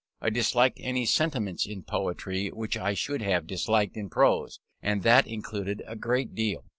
I 0.19 0.31
disliked 0.31 0.79
any 0.81 1.05
sentiments 1.05 1.67
in 1.67 1.83
poetry 1.83 2.47
which 2.49 2.75
I 2.75 2.95
should 2.95 3.21
have 3.21 3.45
disliked 3.45 3.95
in 3.95 4.09
prose; 4.09 4.59
and 4.81 5.03
that 5.03 5.27
included 5.27 5.83
a 5.85 5.95
great 5.95 6.33
deal. 6.33 6.65